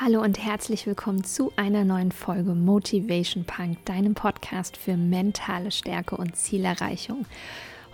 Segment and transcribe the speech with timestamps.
[0.00, 6.16] Hallo und herzlich willkommen zu einer neuen Folge Motivation Punk, deinem Podcast für mentale Stärke
[6.16, 7.26] und Zielerreichung.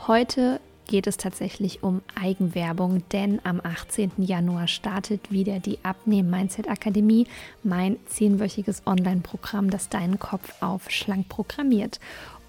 [0.07, 4.13] Heute geht es tatsächlich um Eigenwerbung, denn am 18.
[4.17, 7.27] Januar startet wieder die Abnehmen Mindset Akademie,
[7.63, 12.01] mein zehnwöchiges Online-Programm, das deinen Kopf auf schlank programmiert.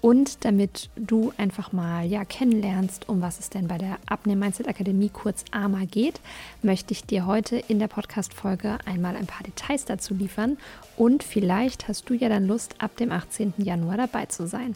[0.02, 4.66] Und damit du einfach mal ja kennenlernst, um was es denn bei der Abnehmen Mindset
[4.66, 6.20] Akademie kurz AMA geht,
[6.60, 10.58] möchte ich dir heute in der Podcast Folge einmal ein paar Details dazu liefern
[10.96, 13.54] und vielleicht hast du ja dann Lust ab dem 18.
[13.58, 14.74] Januar dabei zu sein.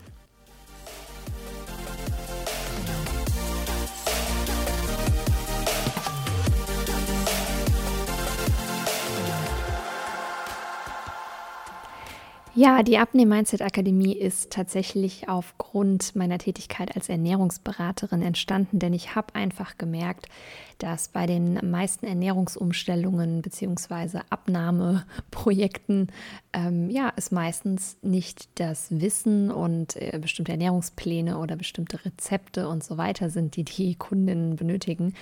[12.59, 19.15] Ja, die Abnehm Mindset Akademie ist tatsächlich aufgrund meiner Tätigkeit als Ernährungsberaterin entstanden, denn ich
[19.15, 20.31] habe einfach gemerkt,
[20.79, 24.21] dass bei den meisten Ernährungsumstellungen bzw.
[24.31, 26.11] Abnahmeprojekten
[26.55, 32.83] ähm, ja, es meistens nicht das Wissen und äh, bestimmte Ernährungspläne oder bestimmte Rezepte und
[32.83, 35.13] so weiter sind, die die Kundinnen benötigen.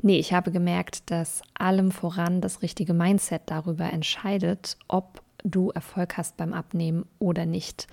[0.00, 6.16] Nee, ich habe gemerkt, dass allem voran das richtige Mindset darüber entscheidet, ob du Erfolg
[6.16, 7.86] hast beim Abnehmen oder nicht.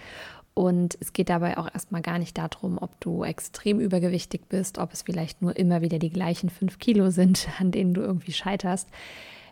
[0.53, 4.93] Und es geht dabei auch erstmal gar nicht darum, ob du extrem übergewichtig bist, ob
[4.93, 8.89] es vielleicht nur immer wieder die gleichen fünf Kilo sind, an denen du irgendwie scheiterst.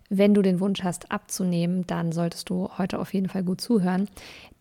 [0.09, 4.07] Wenn du den Wunsch hast, abzunehmen, dann solltest du heute auf jeden Fall gut zuhören.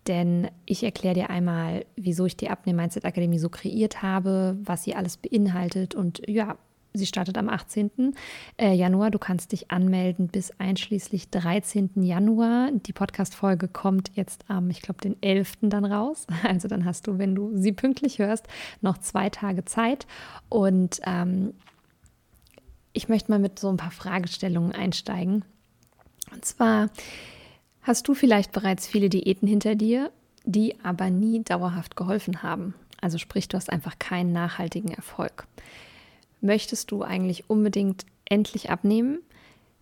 [0.07, 4.83] Denn ich erkläre dir einmal, wieso ich die Abnehmen Mindset Akademie so kreiert habe, was
[4.83, 6.57] sie alles beinhaltet und ja,
[6.93, 8.13] Sie startet am 18.
[8.57, 9.09] Äh, Januar.
[9.09, 11.89] Du kannst dich anmelden bis einschließlich 13.
[12.03, 12.69] Januar.
[12.71, 15.53] Die Podcast-Folge kommt jetzt am, ich glaube, den 11.
[15.61, 16.27] dann raus.
[16.43, 18.47] Also dann hast du, wenn du sie pünktlich hörst,
[18.81, 20.05] noch zwei Tage Zeit.
[20.49, 21.53] Und ähm,
[22.91, 25.43] ich möchte mal mit so ein paar Fragestellungen einsteigen.
[26.31, 26.89] Und zwar
[27.81, 30.11] hast du vielleicht bereits viele Diäten hinter dir,
[30.45, 32.75] die aber nie dauerhaft geholfen haben.
[33.01, 35.47] Also sprich, du hast einfach keinen nachhaltigen Erfolg.
[36.43, 39.19] Möchtest du eigentlich unbedingt endlich abnehmen?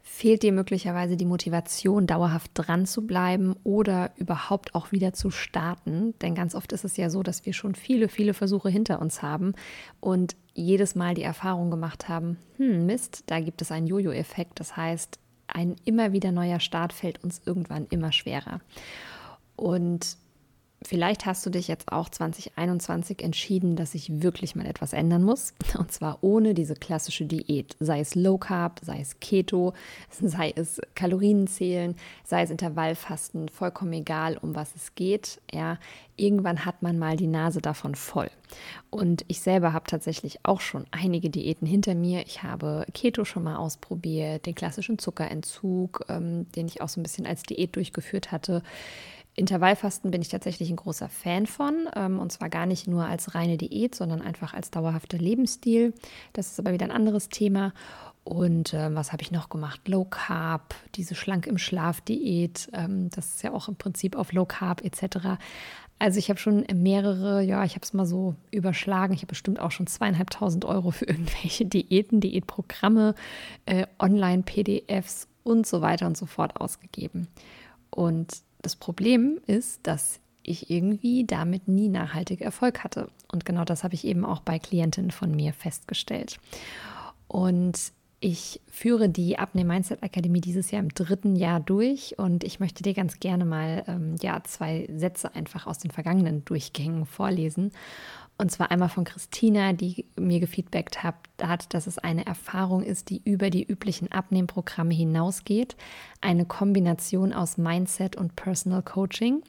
[0.04, 6.14] Fehlt dir möglicherweise die Motivation, dauerhaft dran zu bleiben oder überhaupt auch wieder zu starten?
[6.22, 9.24] Denn ganz oft ist es ja so, dass wir schon viele, viele Versuche hinter uns
[9.24, 9.56] haben
[10.02, 14.60] und jedes Mal die Erfahrung gemacht haben, hm, Mist, da gibt es einen Jojo-Effekt.
[14.60, 15.18] Das heißt,
[15.48, 18.62] ein immer wieder neuer Start fällt uns irgendwann immer schwerer.
[19.56, 20.16] Und
[20.84, 25.54] Vielleicht hast du dich jetzt auch 2021 entschieden, dass sich wirklich mal etwas ändern muss.
[25.78, 27.76] Und zwar ohne diese klassische Diät.
[27.80, 29.74] Sei es Low Carb, sei es Keto,
[30.10, 35.40] sei es Kalorienzählen, sei es Intervallfasten, vollkommen egal, um was es geht.
[35.52, 35.78] Ja,
[36.16, 38.32] irgendwann hat man mal die Nase davon voll.
[38.90, 42.26] Und ich selber habe tatsächlich auch schon einige Diäten hinter mir.
[42.26, 47.04] Ich habe Keto schon mal ausprobiert, den klassischen Zuckerentzug, ähm, den ich auch so ein
[47.04, 48.64] bisschen als Diät durchgeführt hatte.
[49.36, 51.90] Intervallfasten bin ich tatsächlich ein großer Fan von.
[51.96, 55.94] Ähm, und zwar gar nicht nur als reine Diät, sondern einfach als dauerhafter Lebensstil.
[56.34, 57.74] Das ist aber wieder ein anderes Thema.
[58.24, 59.88] Und äh, was habe ich noch gemacht?
[59.88, 62.70] Low Carb, diese Schlank im Schlaf Diät.
[62.74, 65.40] Ähm, das ist ja auch im Prinzip auf Low Carb etc.
[65.98, 69.14] Also ich habe schon mehrere, ja, ich habe es mal so überschlagen.
[69.14, 73.16] Ich habe bestimmt auch schon zweieinhalbtausend Euro für irgendwelche Diäten, Diätprogramme,
[73.66, 77.28] äh, Online-PDFs und so weiter und so fort ausgegeben.
[77.90, 83.10] Und das Problem ist, dass ich irgendwie damit nie nachhaltig Erfolg hatte.
[83.32, 86.40] Und genau das habe ich eben auch bei Klientinnen von mir festgestellt.
[87.28, 92.60] Und ich führe die Abnehm Mindset Akademie dieses Jahr im dritten Jahr durch und ich
[92.60, 97.72] möchte dir ganz gerne mal ähm, ja, zwei Sätze einfach aus den vergangenen Durchgängen vorlesen.
[98.42, 103.22] Und zwar einmal von Christina, die mir gefeedbackt hat, dass es eine Erfahrung ist, die
[103.24, 105.76] über die üblichen Abnehmprogramme hinausgeht.
[106.22, 109.44] Eine Kombination aus Mindset und Personal Coaching.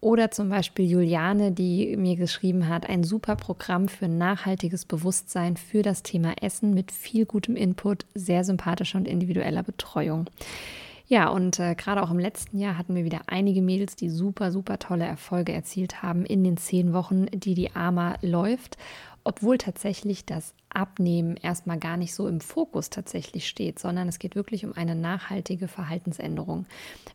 [0.00, 5.80] Oder zum Beispiel Juliane, die mir geschrieben hat, ein super Programm für nachhaltiges Bewusstsein für
[5.80, 10.28] das Thema Essen mit viel gutem Input, sehr sympathischer und individueller Betreuung.
[11.12, 14.52] Ja, und äh, gerade auch im letzten Jahr hatten wir wieder einige Mädels, die super,
[14.52, 18.78] super tolle Erfolge erzielt haben in den zehn Wochen, die die AMA läuft
[19.24, 24.36] obwohl tatsächlich das Abnehmen erstmal gar nicht so im Fokus tatsächlich steht, sondern es geht
[24.36, 26.66] wirklich um eine nachhaltige Verhaltensänderung.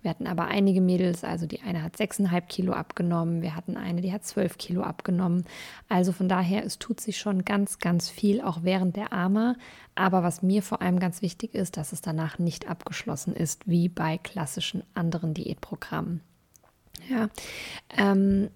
[0.01, 4.01] Wir hatten aber einige Mädels, also die eine hat 6,5 Kilo abgenommen, wir hatten eine,
[4.01, 5.45] die hat 12 Kilo abgenommen.
[5.87, 9.55] Also von daher, es tut sich schon ganz, ganz viel, auch während der AMA.
[9.95, 13.87] Aber was mir vor allem ganz wichtig ist, dass es danach nicht abgeschlossen ist, wie
[13.87, 16.21] bei klassischen anderen Diätprogrammen.
[17.09, 17.29] Ja,
[17.97, 18.49] ähm,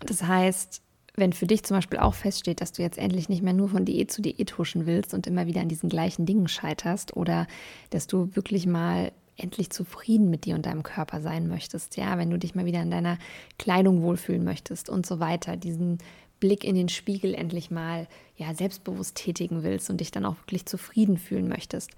[0.00, 0.83] das heißt,
[1.16, 3.84] wenn für dich zum Beispiel auch feststeht, dass du jetzt endlich nicht mehr nur von
[3.84, 7.46] Diät zu Diät huschen willst und immer wieder an diesen gleichen Dingen scheiterst oder
[7.90, 12.30] dass du wirklich mal endlich zufrieden mit dir und deinem Körper sein möchtest, ja, wenn
[12.30, 13.18] du dich mal wieder in deiner
[13.58, 15.98] Kleidung wohlfühlen möchtest und so weiter, diesen
[16.40, 18.06] Blick in den Spiegel endlich mal
[18.36, 21.92] ja selbstbewusst tätigen willst und dich dann auch wirklich zufrieden fühlen möchtest,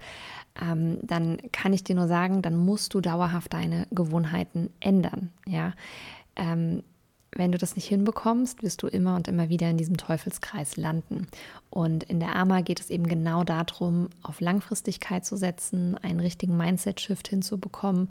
[0.61, 5.31] ähm, dann kann ich dir nur sagen, dann musst du dauerhaft deine Gewohnheiten ändern.
[5.45, 5.73] Ja,
[6.35, 6.83] ähm,
[7.31, 11.27] wenn du das nicht hinbekommst, wirst du immer und immer wieder in diesem Teufelskreis landen.
[11.69, 16.55] Und in der AMA geht es eben genau darum, auf Langfristigkeit zu setzen, einen richtigen
[16.55, 18.09] Mindset-Shift hinzubekommen,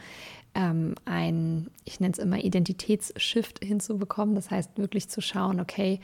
[0.54, 4.34] ähm, ein, ich nenne es immer Identitätsshift hinzubekommen.
[4.34, 6.00] Das heißt, wirklich zu schauen, okay,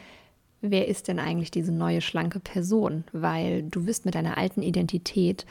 [0.60, 3.04] wer ist denn eigentlich diese neue schlanke Person?
[3.12, 5.46] Weil du wirst mit deiner alten Identität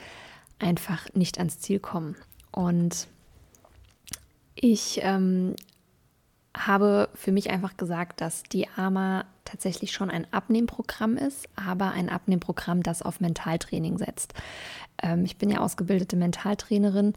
[0.58, 2.16] einfach nicht ans Ziel kommen.
[2.50, 3.08] Und
[4.54, 5.54] ich ähm,
[6.56, 12.08] habe für mich einfach gesagt, dass die AMA tatsächlich schon ein Abnehmprogramm ist, aber ein
[12.08, 14.34] Abnehmprogramm, das auf Mentaltraining setzt.
[15.02, 17.14] Ähm, ich bin ja ausgebildete Mentaltrainerin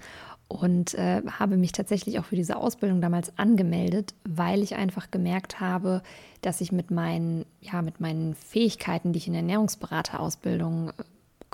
[0.48, 5.60] und äh, habe mich tatsächlich auch für diese Ausbildung damals angemeldet, weil ich einfach gemerkt
[5.60, 6.02] habe,
[6.42, 10.94] dass ich mit meinen, ja, mit meinen Fähigkeiten, die ich in der Ernährungsberaterausbildung äh,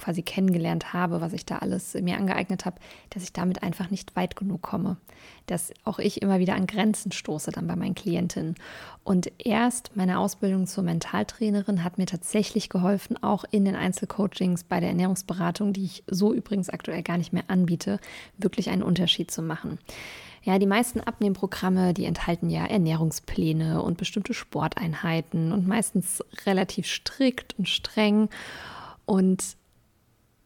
[0.01, 2.79] quasi kennengelernt habe, was ich da alles mir angeeignet habe,
[3.11, 4.97] dass ich damit einfach nicht weit genug komme.
[5.45, 8.55] Dass auch ich immer wieder an Grenzen stoße dann bei meinen Klientinnen.
[9.03, 14.79] Und erst meine Ausbildung zur Mentaltrainerin hat mir tatsächlich geholfen, auch in den Einzelcoachings bei
[14.79, 17.99] der Ernährungsberatung, die ich so übrigens aktuell gar nicht mehr anbiete,
[18.37, 19.77] wirklich einen Unterschied zu machen.
[20.43, 27.57] Ja, die meisten Abnehmprogramme, die enthalten ja Ernährungspläne und bestimmte Sporteinheiten und meistens relativ strikt
[27.59, 28.29] und streng.
[29.05, 29.55] Und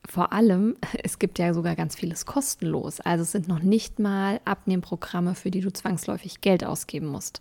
[0.08, 3.00] vor allem, es gibt ja sogar ganz vieles kostenlos.
[3.02, 7.40] Also es sind noch nicht mal Abnehmprogramme, für die du zwangsläufig Geld ausgeben musst.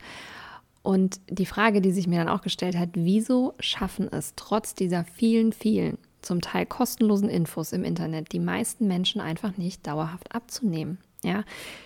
[0.83, 5.05] Und die Frage, die sich mir dann auch gestellt hat, wieso schaffen es trotz dieser
[5.05, 10.99] vielen, vielen, zum Teil kostenlosen Infos im Internet die meisten Menschen einfach nicht dauerhaft abzunehmen?
[11.23, 11.43] Ja,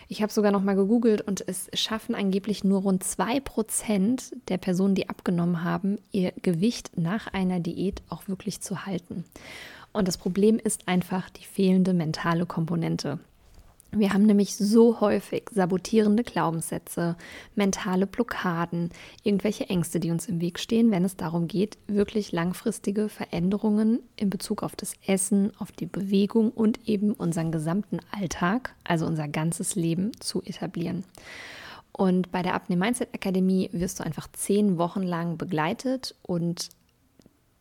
[0.08, 4.96] ich habe sogar noch mal gegoogelt und es schaffen angeblich nur rund 2% der Personen,
[4.96, 9.24] die abgenommen haben, ihr Gewicht nach einer Diät auch wirklich zu halten.
[9.92, 13.18] Und das Problem ist einfach die fehlende mentale Komponente.
[13.90, 17.16] Wir haben nämlich so häufig sabotierende Glaubenssätze,
[17.54, 18.90] mentale Blockaden,
[19.22, 24.28] irgendwelche Ängste, die uns im Weg stehen, wenn es darum geht, wirklich langfristige Veränderungen in
[24.28, 29.74] Bezug auf das Essen, auf die Bewegung und eben unseren gesamten Alltag, also unser ganzes
[29.74, 31.04] Leben zu etablieren.
[31.92, 36.68] Und bei der Abnehm Mindset Akademie wirst du einfach zehn Wochen lang begleitet und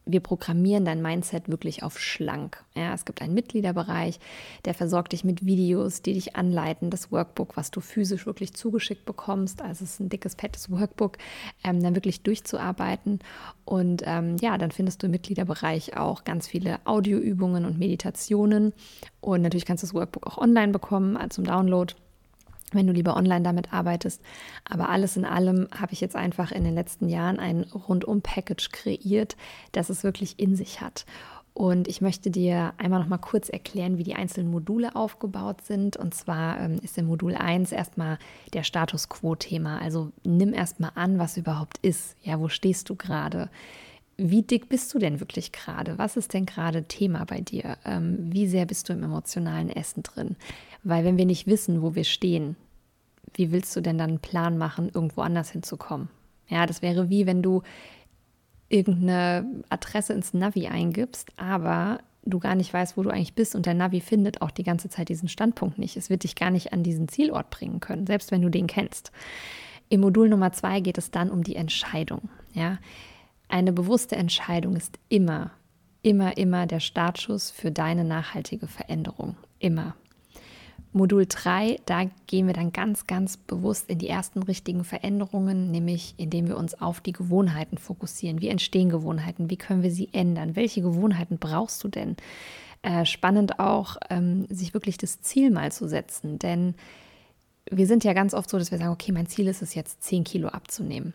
[0.07, 2.63] wir programmieren dein Mindset wirklich auf schlank.
[2.75, 4.19] Ja, es gibt einen Mitgliederbereich,
[4.65, 9.05] der versorgt dich mit Videos, die dich anleiten, das Workbook, was du physisch wirklich zugeschickt
[9.05, 11.17] bekommst, also es ist ein dickes, fettes Workbook,
[11.63, 13.19] ähm, dann wirklich durchzuarbeiten.
[13.65, 18.73] Und ähm, ja, dann findest du im Mitgliederbereich auch ganz viele Audioübungen und Meditationen.
[19.21, 21.93] Und natürlich kannst du das Workbook auch online bekommen äh, zum Download
[22.73, 24.21] wenn du lieber online damit arbeitest.
[24.69, 29.37] Aber alles in allem habe ich jetzt einfach in den letzten Jahren ein Rundum-Package kreiert,
[29.71, 31.05] das es wirklich in sich hat.
[31.57, 35.97] Und ich möchte dir einmal noch mal kurz erklären, wie die einzelnen Module aufgebaut sind.
[35.97, 38.19] Und zwar ähm, ist im Modul 1 erstmal
[38.53, 39.81] der Status Quo-Thema.
[39.81, 42.15] Also nimm erstmal an, was überhaupt ist.
[42.21, 43.49] Ja, wo stehst du gerade?
[44.17, 45.97] Wie dick bist du denn wirklich gerade?
[45.97, 47.79] Was ist denn gerade Thema bei dir?
[47.85, 50.35] Ähm, wie sehr bist du im emotionalen Essen drin?
[50.83, 52.55] Weil wenn wir nicht wissen, wo wir stehen,
[53.37, 56.09] wie willst du denn dann einen Plan machen, irgendwo anders hinzukommen?
[56.49, 57.61] Ja, das wäre wie wenn du
[58.69, 63.65] irgendeine Adresse ins Navi eingibst, aber du gar nicht weißt, wo du eigentlich bist und
[63.65, 65.95] der Navi findet auch die ganze Zeit diesen Standpunkt nicht.
[65.95, 69.11] Es wird dich gar nicht an diesen Zielort bringen können, selbst wenn du den kennst.
[69.89, 72.29] Im Modul Nummer zwei geht es dann um die Entscheidung.
[72.53, 72.77] Ja,
[73.47, 75.51] eine bewusste Entscheidung ist immer,
[76.01, 79.37] immer, immer der Startschuss für deine nachhaltige Veränderung.
[79.59, 79.95] Immer.
[80.93, 86.15] Modul 3, da gehen wir dann ganz, ganz bewusst in die ersten richtigen Veränderungen, nämlich
[86.17, 88.41] indem wir uns auf die Gewohnheiten fokussieren.
[88.41, 89.49] Wie entstehen Gewohnheiten?
[89.49, 90.55] Wie können wir sie ändern?
[90.55, 92.15] Welche Gewohnheiten brauchst du denn?
[92.81, 96.75] Äh, spannend auch, ähm, sich wirklich das Ziel mal zu setzen, denn
[97.69, 100.03] wir sind ja ganz oft so, dass wir sagen, okay, mein Ziel ist es jetzt,
[100.03, 101.13] 10 Kilo abzunehmen.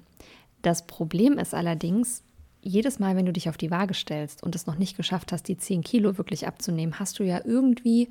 [0.61, 2.23] Das Problem ist allerdings,
[2.61, 5.49] jedes Mal, wenn du dich auf die Waage stellst und es noch nicht geschafft hast,
[5.49, 8.09] die 10 Kilo wirklich abzunehmen, hast du ja irgendwie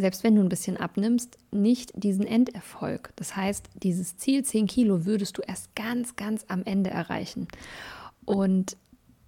[0.00, 3.12] selbst wenn du ein bisschen abnimmst, nicht diesen Enderfolg.
[3.16, 7.48] Das heißt, dieses Ziel 10 Kilo würdest du erst ganz, ganz am Ende erreichen.
[8.24, 8.76] Und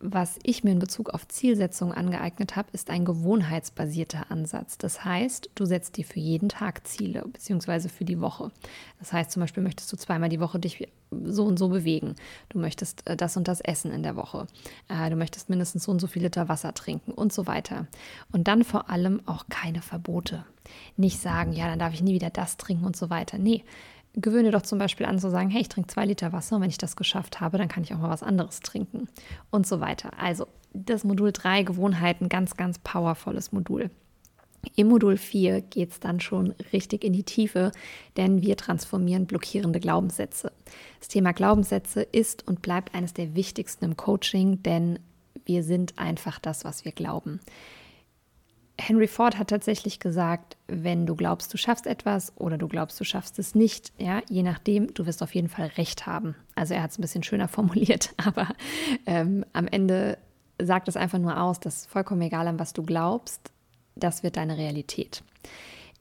[0.00, 4.78] was ich mir in Bezug auf Zielsetzung angeeignet habe, ist ein gewohnheitsbasierter Ansatz.
[4.78, 8.50] Das heißt, du setzt dir für jeden Tag Ziele, beziehungsweise für die Woche.
[8.98, 12.14] Das heißt, zum Beispiel möchtest du zweimal die Woche dich so und so bewegen.
[12.48, 14.46] Du möchtest äh, das und das essen in der Woche.
[14.88, 17.86] Äh, du möchtest mindestens so und so viel Liter Wasser trinken und so weiter.
[18.32, 20.46] Und dann vor allem auch keine Verbote.
[20.96, 23.38] Nicht sagen, ja, dann darf ich nie wieder das trinken und so weiter.
[23.38, 23.64] Nee,
[24.14, 26.70] gewöhne doch zum Beispiel an zu sagen, hey, ich trinke zwei Liter Wasser und wenn
[26.70, 29.08] ich das geschafft habe, dann kann ich auch mal was anderes trinken
[29.50, 30.10] und so weiter.
[30.18, 33.90] Also das Modul 3 Gewohnheiten, ganz, ganz powervolles Modul.
[34.76, 37.72] Im Modul 4 geht es dann schon richtig in die Tiefe,
[38.16, 40.52] denn wir transformieren blockierende Glaubenssätze.
[40.98, 44.98] Das Thema Glaubenssätze ist und bleibt eines der wichtigsten im Coaching, denn
[45.46, 47.40] wir sind einfach das, was wir glauben.
[48.80, 53.04] Henry Ford hat tatsächlich gesagt, wenn du glaubst, du schaffst etwas oder du glaubst, du
[53.04, 56.34] schaffst es nicht, ja, je nachdem, du wirst auf jeden Fall recht haben.
[56.54, 58.48] Also er hat es ein bisschen schöner formuliert, aber
[59.06, 60.18] ähm, am Ende
[60.60, 63.52] sagt es einfach nur aus, dass vollkommen egal an was du glaubst,
[63.96, 65.22] das wird deine Realität.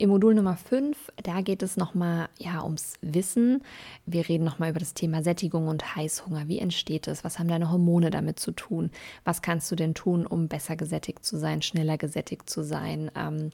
[0.02, 3.62] Im Modul Nummer 5, da geht es nochmal ja, ums Wissen.
[4.06, 6.48] Wir reden nochmal über das Thema Sättigung und Heißhunger.
[6.48, 7.26] Wie entsteht es?
[7.26, 8.92] Was haben deine Hormone damit zu tun?
[9.26, 13.12] Was kannst du denn tun, um besser gesättigt zu sein, schneller gesättigt zu sein?
[13.14, 13.50] Ähm,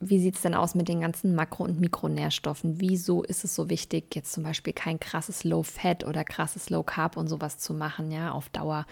[0.00, 2.80] wie sieht es denn aus mit den ganzen Makro- und Mikronährstoffen?
[2.80, 7.28] Wieso ist es so wichtig, jetzt zum Beispiel kein krasses Low-Fat oder krasses Low-Carb und
[7.28, 8.86] sowas zu machen, ja, auf Dauer?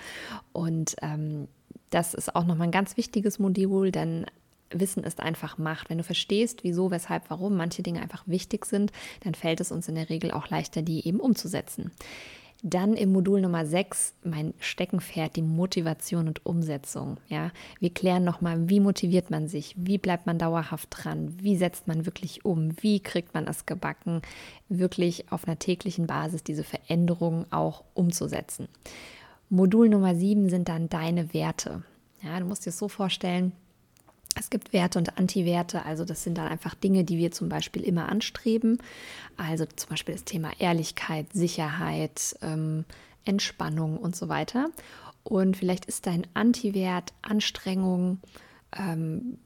[0.53, 1.49] Und ähm,
[1.89, 4.27] das ist auch nochmal ein ganz wichtiges Modul, denn
[4.75, 5.91] Wissen ist einfach Macht.
[5.91, 8.93] Wenn du verstehst, wieso, weshalb, warum manche Dinge einfach wichtig sind,
[9.25, 11.93] dann fällt es uns in der Regel auch leichter, die eben umzusetzen.
[12.65, 17.17] Dann im Modul Nummer 6 mein Steckenpferd, die Motivation und Umsetzung.
[17.29, 17.51] Ja,
[17.81, 22.07] wir klären nochmal, wie motiviert man sich, wie bleibt man dauerhaft dran, wie setzt man
[22.07, 24.23] wirklich um, wie kriegt man es gebacken,
[24.69, 28.69] wirklich auf einer täglichen Basis diese Veränderungen auch umzusetzen.
[29.51, 31.83] Modul Nummer 7 sind dann deine Werte.
[32.23, 33.51] Ja, du musst dir so vorstellen,
[34.39, 37.83] es gibt Werte und Antiwerte, also das sind dann einfach Dinge, die wir zum Beispiel
[37.83, 38.79] immer anstreben.
[39.37, 42.85] Also zum Beispiel das Thema Ehrlichkeit, Sicherheit, ähm,
[43.25, 44.71] Entspannung und so weiter.
[45.25, 48.19] Und vielleicht ist dein Antiwert Anstrengung,
[48.77, 49.39] ähm,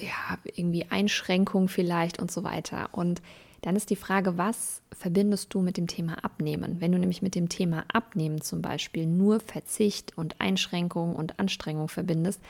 [0.00, 2.90] ja, irgendwie Einschränkung vielleicht und so weiter.
[2.92, 3.22] Und
[3.62, 6.80] dann ist die Frage, was verbindest du mit dem Thema Abnehmen?
[6.80, 11.88] Wenn du nämlich mit dem Thema Abnehmen zum Beispiel nur Verzicht und Einschränkung und Anstrengung
[11.88, 12.40] verbindest,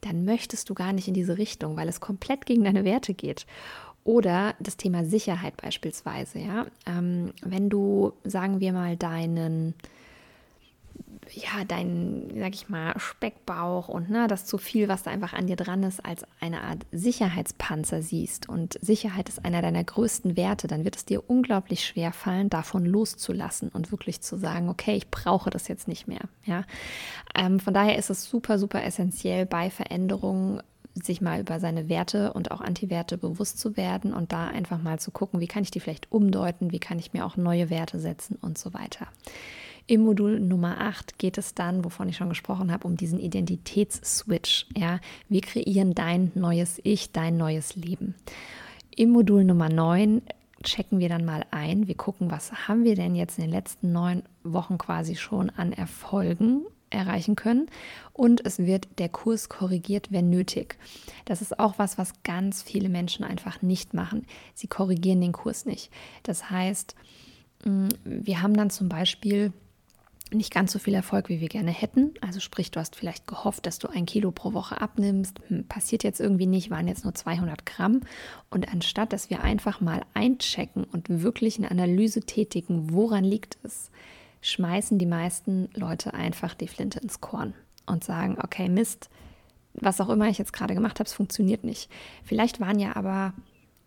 [0.00, 3.46] dann möchtest du gar nicht in diese Richtung, weil es komplett gegen deine Werte geht.
[4.04, 6.66] Oder das Thema Sicherheit beispielsweise, ja.
[6.86, 9.74] Ähm, wenn du, sagen wir mal, deinen
[11.32, 15.46] ja, dein, sag ich mal, Speckbauch und ne, das zu viel, was da einfach an
[15.46, 20.66] dir dran ist, als eine Art Sicherheitspanzer siehst und Sicherheit ist einer deiner größten Werte,
[20.68, 25.10] dann wird es dir unglaublich schwer fallen, davon loszulassen und wirklich zu sagen, okay, ich
[25.10, 26.22] brauche das jetzt nicht mehr.
[26.44, 26.64] Ja,
[27.34, 30.62] ähm, von daher ist es super, super essentiell bei Veränderungen
[31.04, 34.98] sich mal über seine Werte und auch Antiwerte bewusst zu werden und da einfach mal
[34.98, 38.00] zu gucken, wie kann ich die vielleicht umdeuten, wie kann ich mir auch neue Werte
[38.00, 39.06] setzen und so weiter.
[39.90, 44.66] Im Modul Nummer 8 geht es dann, wovon ich schon gesprochen habe, um diesen Identitätsswitch.
[44.76, 45.00] Ja?
[45.30, 48.14] Wir kreieren dein neues Ich, dein neues Leben.
[48.94, 50.20] Im Modul Nummer 9
[50.62, 51.88] checken wir dann mal ein.
[51.88, 55.72] Wir gucken, was haben wir denn jetzt in den letzten neun Wochen quasi schon an
[55.72, 57.70] Erfolgen erreichen können.
[58.12, 60.76] Und es wird der Kurs korrigiert, wenn nötig.
[61.24, 64.26] Das ist auch was, was ganz viele Menschen einfach nicht machen.
[64.52, 65.90] Sie korrigieren den Kurs nicht.
[66.24, 66.94] Das heißt,
[67.64, 69.54] mm, wir haben dann zum Beispiel
[70.32, 72.14] nicht ganz so viel Erfolg, wie wir gerne hätten.
[72.20, 75.40] Also sprich, du hast vielleicht gehofft, dass du ein Kilo pro Woche abnimmst.
[75.48, 78.00] Hm, passiert jetzt irgendwie nicht, waren jetzt nur 200 Gramm.
[78.50, 83.90] Und anstatt, dass wir einfach mal einchecken und wirklich eine Analyse tätigen, woran liegt es,
[84.40, 87.54] schmeißen die meisten Leute einfach die Flinte ins Korn
[87.86, 89.10] und sagen, okay, Mist,
[89.74, 91.90] was auch immer ich jetzt gerade gemacht habe, es funktioniert nicht.
[92.24, 93.34] Vielleicht waren ja aber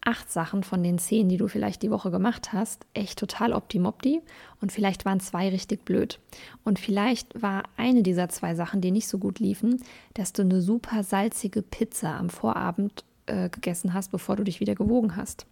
[0.03, 4.21] acht Sachen von den zehn, die du vielleicht die Woche gemacht hast, echt total optimopti
[4.59, 6.19] und vielleicht waren zwei richtig blöd.
[6.63, 9.81] Und vielleicht war eine dieser zwei Sachen, die nicht so gut liefen,
[10.15, 14.75] dass du eine super salzige Pizza am Vorabend äh, gegessen hast, bevor du dich wieder
[14.75, 15.45] gewogen hast.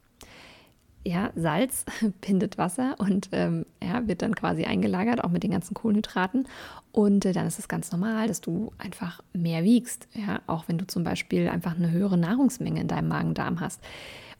[1.05, 1.85] Ja, Salz
[2.21, 6.47] bindet Wasser und ähm, ja, wird dann quasi eingelagert, auch mit den ganzen Kohlenhydraten.
[6.91, 10.07] Und äh, dann ist es ganz normal, dass du einfach mehr wiegst.
[10.13, 13.79] Ja, auch wenn du zum Beispiel einfach eine höhere Nahrungsmenge in deinem Magen-Darm hast.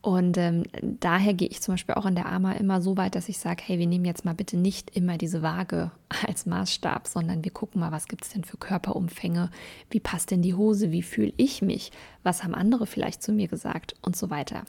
[0.02, 3.28] Und ähm, daher gehe ich zum Beispiel auch in der AMA immer so weit, dass
[3.28, 5.92] ich sage, hey, wir nehmen jetzt mal bitte nicht immer diese Waage
[6.28, 9.52] als Maßstab, sondern wir gucken mal, was gibt es denn für Körperumfänge,
[9.90, 11.92] wie passt denn die Hose, wie fühle ich mich,
[12.24, 14.64] was haben andere vielleicht zu mir gesagt und so weiter.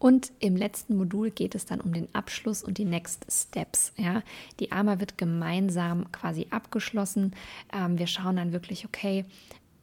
[0.00, 3.92] Und im letzten Modul geht es dann um den Abschluss und die Next Steps.
[3.96, 4.22] Ja.
[4.58, 7.32] Die AMA wird gemeinsam quasi abgeschlossen.
[7.72, 9.24] Ähm, wir schauen dann wirklich, okay,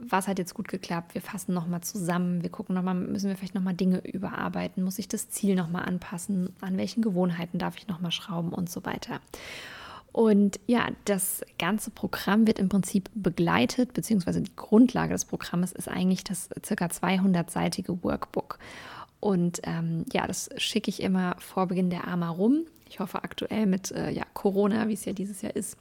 [0.10, 1.14] was hat jetzt gut geklappt?
[1.14, 2.42] Wir fassen nochmal zusammen.
[2.42, 4.84] Wir gucken nochmal, müssen wir vielleicht nochmal Dinge überarbeiten?
[4.84, 6.54] Muss ich das Ziel nochmal anpassen?
[6.62, 9.20] An welchen Gewohnheiten darf ich nochmal schrauben und so weiter?
[10.12, 15.88] Und ja, das ganze Programm wird im Prinzip begleitet, beziehungsweise die Grundlage des Programmes ist
[15.88, 18.60] eigentlich das circa 200-seitige Workbook.
[19.22, 22.66] Und ähm, ja, das schicke ich immer vor Beginn der AMA rum.
[22.90, 25.78] Ich hoffe aktuell mit äh, ja, Corona, wie es ja dieses Jahr ist,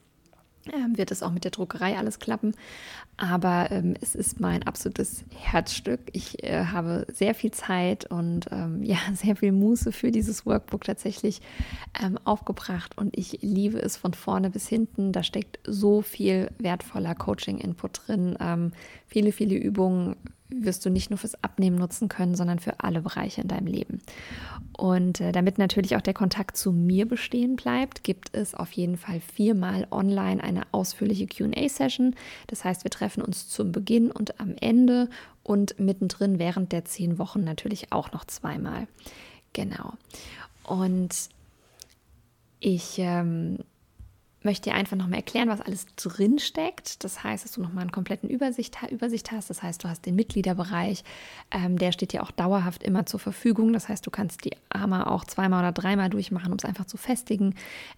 [0.95, 2.55] wird es auch mit der Druckerei alles klappen.
[3.17, 6.01] Aber ähm, es ist mein absolutes Herzstück.
[6.13, 10.85] Ich äh, habe sehr viel Zeit und ähm, ja, sehr viel Muße für dieses Workbook
[10.85, 11.41] tatsächlich
[12.03, 15.13] ähm, aufgebracht und ich liebe es von vorne bis hinten.
[15.13, 18.73] Da steckt so viel wertvoller Coaching-Input drin, ähm,
[19.11, 20.17] viele, viele Übungen
[20.49, 24.01] wirst du nicht nur fürs Abnehmen nutzen können, sondern für alle Bereiche in deinem Leben.
[24.77, 28.97] Und äh, damit natürlich auch der Kontakt zu mir bestehen bleibt, gibt es auf jeden
[28.97, 32.17] Fall viermal online eine ausführliche QA-Session.
[32.47, 35.09] Das heißt, wir treffen uns zum Beginn und am Ende
[35.43, 38.87] und mittendrin während der zehn Wochen natürlich auch noch zweimal.
[39.53, 39.95] Genau.
[40.65, 41.11] Und
[42.61, 43.59] ich ähm,
[44.43, 47.05] möchte dir einfach nochmal erklären, was alles drin steckt.
[47.05, 49.51] Das heißt, dass du nochmal einen kompletten Übersicht, Übersicht hast.
[49.51, 51.05] Das heißt, du hast den Mitgliederbereich,
[51.51, 53.73] ähm, der steht dir auch dauerhaft immer zur Verfügung.
[53.73, 56.97] Das heißt, du kannst die Arme auch zweimal oder dreimal durchmachen, um es einfach zu
[56.97, 57.55] festigen.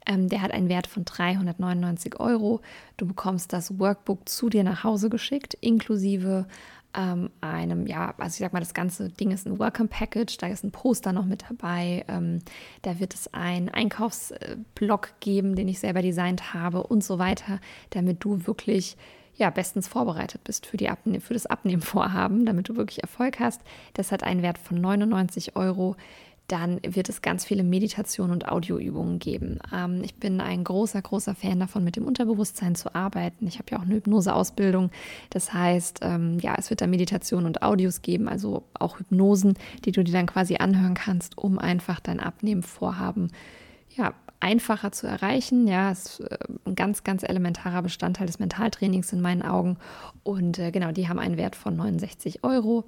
[0.07, 2.61] Ähm, der hat einen Wert von 399 Euro.
[2.97, 6.47] Du bekommst das Workbook zu dir nach Hause geschickt, inklusive
[6.95, 10.47] ähm, einem, ja, also ich sag mal, das ganze Ding ist ein Welcome Package, da
[10.49, 12.41] ist ein Poster noch mit dabei, ähm,
[12.83, 18.25] da wird es einen Einkaufsblock geben, den ich selber designt habe und so weiter, damit
[18.25, 18.97] du wirklich
[19.35, 23.63] ja, bestens vorbereitet bist für, die Abne für das Abnehmvorhaben, damit du wirklich Erfolg hast.
[23.95, 25.97] Das hat einen Wert von 99 Euro
[26.53, 29.59] dann wird es ganz viele Meditationen und Audioübungen geben.
[29.75, 33.47] Ähm, ich bin ein großer, großer Fan davon, mit dem Unterbewusstsein zu arbeiten.
[33.47, 34.91] Ich habe ja auch eine Hypnoseausbildung.
[35.31, 39.55] Das heißt, ähm, ja, es wird da Meditationen und Audios geben, also auch Hypnosen,
[39.87, 43.33] die du dir dann quasi anhören kannst, um einfach dein Abnehmenvorhaben
[43.97, 45.67] ja, einfacher zu erreichen.
[45.67, 49.79] Ja, ist äh, ein ganz, ganz elementarer Bestandteil des Mentaltrainings in meinen Augen.
[50.23, 52.85] Und äh, genau, die haben einen Wert von 69 Euro.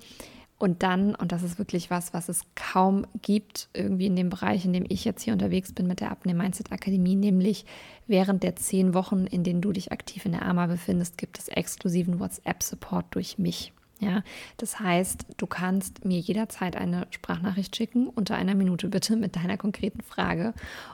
[0.59, 4.65] Und dann, und das ist wirklich was, was es kaum gibt, irgendwie in dem Bereich,
[4.65, 7.67] in dem ich jetzt hier unterwegs bin mit der Abnehm Mindset Akademie, nämlich
[8.07, 11.49] während der zehn Wochen, in denen du dich aktiv in der AMA befindest, gibt es
[11.49, 13.73] exklusiven WhatsApp-Support durch mich.
[14.01, 14.23] Ja,
[14.57, 19.57] das heißt, du kannst mir jederzeit eine Sprachnachricht schicken, unter einer Minute bitte mit deiner
[19.57, 20.53] konkreten Frage.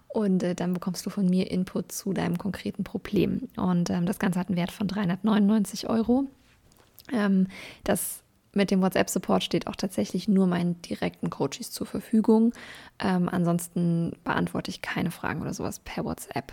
[0.08, 3.48] Und äh, dann bekommst du von mir Input zu deinem konkreten Problem.
[3.56, 6.24] Und ähm, das Ganze hat einen Wert von 399 Euro.
[7.12, 7.48] Ähm,
[7.84, 12.52] das mit dem WhatsApp-Support steht auch tatsächlich nur meinen direkten Coaches zur Verfügung.
[12.98, 16.52] Ähm, ansonsten beantworte ich keine Fragen oder sowas per WhatsApp.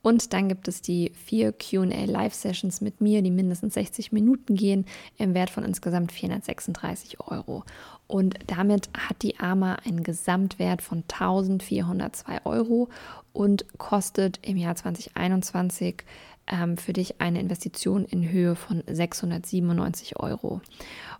[0.00, 4.86] Und dann gibt es die vier QA Live-Sessions mit mir, die mindestens 60 Minuten gehen,
[5.16, 7.64] im Wert von insgesamt 436 Euro.
[8.06, 12.88] Und damit hat die AMA einen Gesamtwert von 1402 Euro
[13.32, 16.04] und kostet im Jahr 2021
[16.50, 20.60] ähm, für dich eine Investition in Höhe von 697 Euro.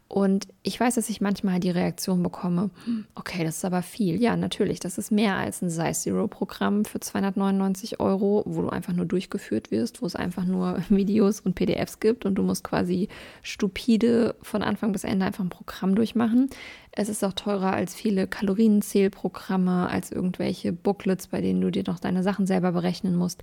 [0.09, 4.21] Und ich weiß, dass ich manchmal die Reaktion bekomme, hm, okay, das ist aber viel.
[4.21, 8.71] Ja, natürlich, das ist mehr als ein Size Zero Programm für 299 Euro, wo du
[8.71, 12.65] einfach nur durchgeführt wirst, wo es einfach nur Videos und PDFs gibt und du musst
[12.65, 13.09] quasi
[13.43, 16.49] stupide von Anfang bis Ende einfach ein Programm durchmachen.
[16.93, 22.01] Es ist auch teurer als viele Kalorienzählprogramme, als irgendwelche Booklets, bei denen du dir noch
[22.01, 23.43] deine Sachen selber berechnen musst.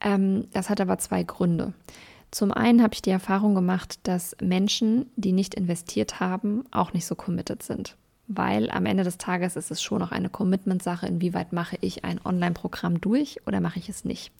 [0.00, 1.72] Ähm, das hat aber zwei Gründe.
[2.30, 7.06] Zum einen habe ich die Erfahrung gemacht, dass Menschen, die nicht investiert haben, auch nicht
[7.06, 7.96] so committed sind.
[8.28, 12.20] Weil am Ende des Tages ist es schon noch eine Commitment-Sache, inwieweit mache ich ein
[12.24, 14.32] Online-Programm durch oder mache ich es nicht.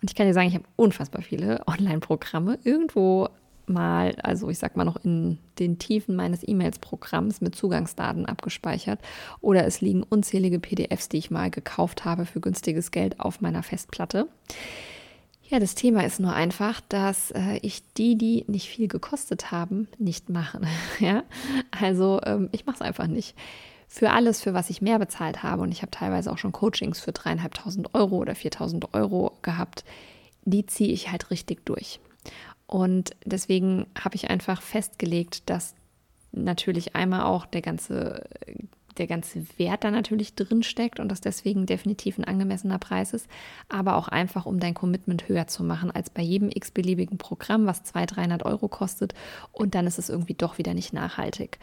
[0.00, 3.28] Und ich kann dir sagen, ich habe unfassbar viele Online-Programme irgendwo
[3.66, 9.00] mal, also ich sag mal noch in den Tiefen meines E-Mails-Programms mit Zugangsdaten abgespeichert
[9.40, 13.62] oder es liegen unzählige PDFs, die ich mal gekauft habe für günstiges Geld auf meiner
[13.62, 14.28] Festplatte.
[15.48, 19.88] Ja, das Thema ist nur einfach, dass äh, ich die, die nicht viel gekostet haben,
[19.98, 20.62] nicht mache.
[21.00, 21.22] ja,
[21.70, 23.36] also ähm, ich mache es einfach nicht.
[23.86, 26.98] Für alles, für was ich mehr bezahlt habe, und ich habe teilweise auch schon Coachings
[26.98, 29.84] für dreieinhalbtausend Euro oder 4.000 Euro gehabt,
[30.44, 32.00] die ziehe ich halt richtig durch.
[32.66, 35.74] Und deswegen habe ich einfach festgelegt, dass
[36.32, 38.24] natürlich einmal auch der ganze
[38.98, 43.26] der ganze Wert da natürlich drin steckt und das deswegen definitiv ein angemessener Preis ist,
[43.68, 47.84] aber auch einfach, um dein Commitment höher zu machen als bei jedem x-beliebigen Programm, was
[47.84, 49.14] 200, 300 Euro kostet
[49.52, 51.58] und dann ist es irgendwie doch wieder nicht nachhaltig.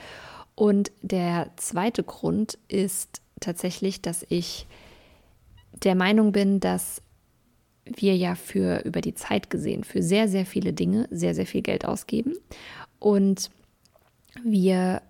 [0.56, 4.68] Und der zweite Grund ist tatsächlich, dass ich
[5.84, 7.02] der Meinung bin, dass
[7.86, 11.62] wir ja für über die Zeit gesehen für sehr, sehr viele Dinge sehr, sehr viel
[11.62, 12.36] Geld ausgeben.
[13.00, 13.50] Und
[14.44, 15.02] wir,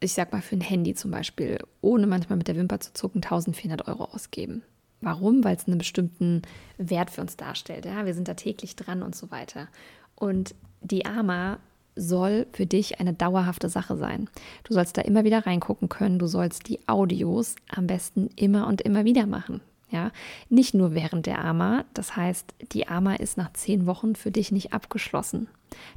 [0.00, 3.22] ich sag mal, für ein Handy zum Beispiel, ohne manchmal mit der Wimper zu zucken,
[3.22, 4.62] 1400 Euro ausgeben.
[5.00, 5.44] Warum?
[5.44, 6.42] Weil es einen bestimmten
[6.78, 7.84] Wert für uns darstellt.
[7.84, 8.06] Ja?
[8.06, 9.68] Wir sind da täglich dran und so weiter.
[10.14, 11.58] Und die AMA
[11.96, 14.28] soll für dich eine dauerhafte Sache sein.
[14.64, 16.18] Du sollst da immer wieder reingucken können.
[16.18, 19.60] Du sollst die Audios am besten immer und immer wieder machen.
[19.88, 20.10] Ja,
[20.48, 21.84] nicht nur während der AMA.
[21.94, 25.48] Das heißt, die AMA ist nach zehn Wochen für dich nicht abgeschlossen.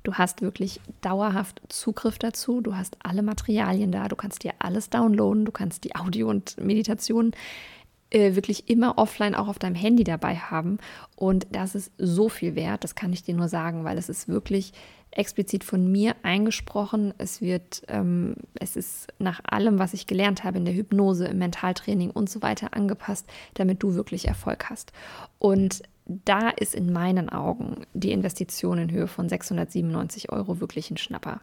[0.04, 2.62] Du hast wirklich dauerhaft Zugriff dazu.
[2.62, 4.08] Du hast alle Materialien da.
[4.08, 5.45] Du kannst dir alles downloaden.
[5.45, 7.32] Du kannst die Audio und Meditation
[8.12, 10.78] äh, wirklich immer offline auch auf deinem Handy dabei haben.
[11.15, 12.84] Und das ist so viel wert.
[12.84, 14.73] Das kann ich dir nur sagen, weil es ist wirklich
[15.12, 17.13] explizit von mir eingesprochen.
[17.17, 21.39] Es wird, ähm, es ist nach allem, was ich gelernt habe in der Hypnose, im
[21.39, 24.93] Mentaltraining und so weiter angepasst, damit du wirklich Erfolg hast.
[25.39, 30.98] Und da ist in meinen Augen die Investition in Höhe von 697 Euro wirklich ein
[30.98, 31.39] Schnapper.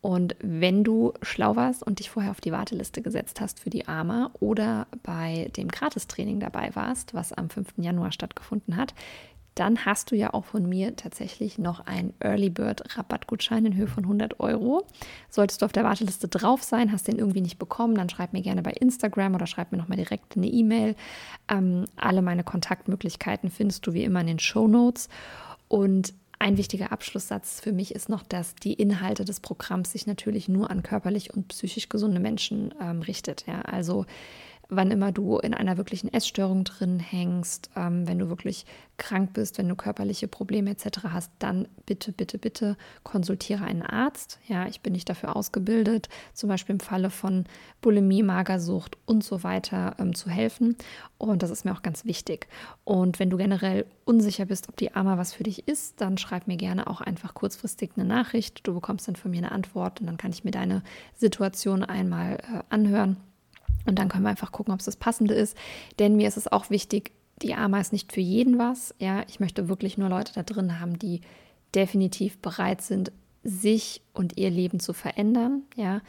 [0.00, 3.88] Und wenn du schlau warst und dich vorher auf die Warteliste gesetzt hast für die
[3.88, 7.74] AMA oder bei dem Gratistraining dabei warst, was am 5.
[7.78, 8.94] Januar stattgefunden hat,
[9.56, 13.88] dann hast du ja auch von mir tatsächlich noch einen Early Bird Rabattgutschein in Höhe
[13.88, 14.86] von 100 Euro.
[15.30, 18.42] Solltest du auf der Warteliste drauf sein, hast den irgendwie nicht bekommen, dann schreib mir
[18.42, 20.94] gerne bei Instagram oder schreib mir nochmal direkt eine E-Mail.
[21.48, 25.08] Ähm, alle meine Kontaktmöglichkeiten findest du wie immer in den Show Notes.
[25.68, 30.48] Und ein wichtiger Abschlusssatz für mich ist noch, dass die Inhalte des Programms sich natürlich
[30.48, 33.46] nur an körperlich und psychisch gesunde Menschen ähm, richtet.
[33.46, 33.62] Ja?
[33.62, 34.04] Also
[34.68, 38.66] wann immer du in einer wirklichen Essstörung drin hängst, ähm, wenn du wirklich
[38.98, 41.04] krank bist, wenn du körperliche Probleme etc.
[41.10, 44.38] hast, dann bitte, bitte, bitte konsultiere einen Arzt.
[44.46, 47.44] Ja, ich bin nicht dafür ausgebildet, zum Beispiel im Falle von
[47.80, 50.76] Bulimie, Magersucht und so weiter ähm, zu helfen.
[51.18, 52.48] Und das ist mir auch ganz wichtig.
[52.84, 56.46] Und wenn du generell unsicher bist, ob die AMA was für dich ist, dann schreib
[56.46, 58.66] mir gerne auch einfach kurzfristig eine Nachricht.
[58.66, 60.82] Du bekommst dann von mir eine Antwort und dann kann ich mir deine
[61.14, 63.16] Situation einmal äh, anhören
[63.86, 65.56] und dann können wir einfach gucken, ob es das Passende ist.
[65.98, 68.94] Denn mir ist es auch wichtig, die AMA ist nicht für jeden was.
[68.98, 71.20] Ja, ich möchte wirklich nur Leute da drin haben, die
[71.74, 75.62] definitiv bereit sind, sich und ihr Leben zu verändern.
[75.76, 76.00] Ja,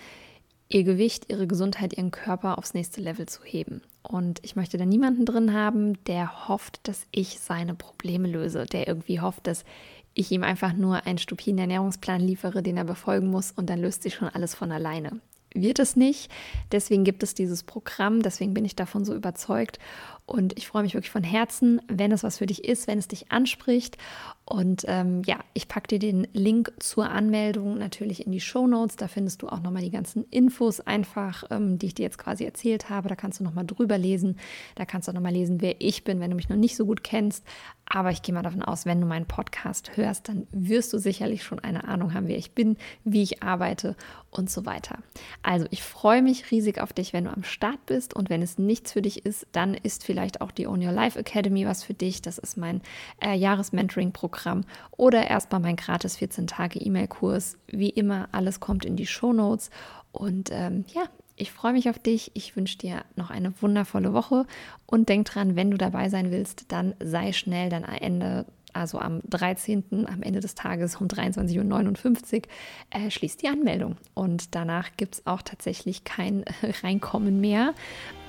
[0.69, 3.81] ihr Gewicht, ihre Gesundheit, ihren Körper aufs nächste Level zu heben.
[4.01, 8.87] Und ich möchte da niemanden drin haben, der hofft, dass ich seine Probleme löse, der
[8.87, 9.65] irgendwie hofft, dass
[10.13, 14.03] ich ihm einfach nur einen stupiden Ernährungsplan liefere, den er befolgen muss und dann löst
[14.03, 15.21] sich schon alles von alleine
[15.61, 16.31] wird es nicht.
[16.71, 19.79] Deswegen gibt es dieses Programm, deswegen bin ich davon so überzeugt.
[20.27, 23.07] Und ich freue mich wirklich von Herzen, wenn es was für dich ist, wenn es
[23.07, 23.97] dich anspricht.
[24.43, 28.97] Und ähm, ja, ich packe dir den Link zur Anmeldung natürlich in die Show Notes.
[28.97, 32.43] Da findest du auch nochmal die ganzen Infos einfach, ähm, die ich dir jetzt quasi
[32.43, 33.07] erzählt habe.
[33.07, 34.37] Da kannst du nochmal drüber lesen.
[34.75, 37.05] Da kannst du nochmal lesen, wer ich bin, wenn du mich noch nicht so gut
[37.05, 37.45] kennst.
[37.85, 41.43] Aber ich gehe mal davon aus, wenn du meinen Podcast hörst, dann wirst du sicherlich
[41.43, 43.95] schon eine Ahnung haben, wer ich bin, wie ich arbeite
[44.29, 44.99] und so weiter.
[45.41, 48.13] Also ich freue mich riesig auf dich, wenn du am Start bist.
[48.13, 50.93] Und wenn es nichts für dich ist, dann ist vielleicht vielleicht auch die Own Your
[50.93, 52.23] Life Academy was für dich.
[52.23, 52.81] Das ist mein
[53.23, 54.63] äh, Jahresmentoring-Programm
[54.97, 57.59] oder erstmal mein gratis 14-Tage-E-Mail-Kurs.
[57.67, 59.69] Wie immer, alles kommt in die Show Notes.
[60.11, 61.03] Und ähm, ja,
[61.35, 62.31] ich freue mich auf dich.
[62.33, 64.47] Ich wünsche dir noch eine wundervolle Woche
[64.87, 69.21] und denk dran, wenn du dabei sein willst, dann sei schnell, dann Ende, also am
[69.29, 72.41] 13., am Ende des Tages um 23.59 Uhr,
[72.89, 73.97] äh, schließt die Anmeldung.
[74.15, 76.43] Und danach gibt es auch tatsächlich kein
[76.81, 77.75] Reinkommen mehr.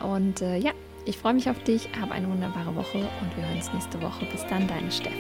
[0.03, 0.73] Und äh, ja,
[1.05, 4.27] ich freue mich auf dich, habe eine wunderbare Woche und wir hören uns nächste Woche.
[4.27, 5.13] Bis dann, deine Steff.